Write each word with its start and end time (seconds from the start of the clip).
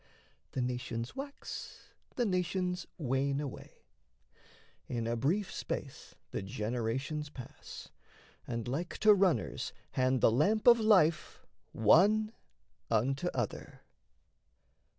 The 0.53 0.63
nations 0.63 1.15
wax, 1.15 1.93
the 2.15 2.25
nations 2.25 2.87
wane 2.97 3.39
away; 3.39 3.83
In 4.87 5.05
a 5.05 5.15
brief 5.15 5.53
space 5.53 6.15
the 6.31 6.41
generations 6.41 7.29
pass, 7.29 7.89
And 8.47 8.67
like 8.67 8.97
to 9.01 9.13
runners 9.13 9.73
hand 9.91 10.21
the 10.21 10.31
lamp 10.31 10.65
of 10.65 10.79
life 10.79 11.45
One 11.71 12.31
unto 12.89 13.27
other. 13.35 13.81